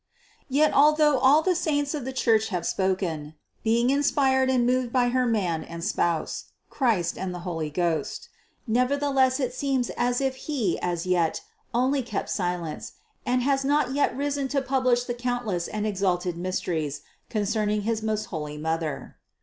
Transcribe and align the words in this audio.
Yet 0.49 0.73
although 0.73 1.19
all 1.19 1.43
the 1.43 1.53
saints 1.53 1.93
of 1.93 2.05
the 2.05 2.11
Church 2.11 2.47
have 2.47 2.65
spoken, 2.65 3.35
being 3.63 3.91
inspired 3.91 4.49
and 4.49 4.65
moved 4.65 4.91
by 4.91 5.09
her 5.09 5.27
Man 5.27 5.63
and 5.63 5.83
Spouse, 5.83 6.45
Christ 6.71 7.19
and 7.19 7.31
the 7.35 7.41
Holy 7.45 7.69
Ghost, 7.69 8.27
never 8.65 8.97
theless 8.97 9.39
it 9.39 9.53
seems 9.53 9.91
as 9.91 10.19
if 10.19 10.35
He 10.47 10.79
has 10.81 11.01
as 11.01 11.05
yet 11.05 11.41
only 11.71 12.01
kept 12.01 12.31
silence 12.31 12.93
and 13.27 13.43
has 13.43 13.63
not 13.63 13.93
yet 13.93 14.17
risen 14.17 14.47
to 14.47 14.61
publish 14.63 15.03
the 15.03 15.13
countless 15.13 15.67
and 15.67 15.85
ex 15.85 16.01
alted 16.01 16.35
mysteries 16.35 17.01
concerning 17.29 17.83
his 17.83 18.01
most 18.01 18.25
holy 18.33 18.57
Mother. 18.57 19.17